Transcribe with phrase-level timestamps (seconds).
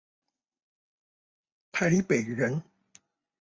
[1.71, 2.59] 台北人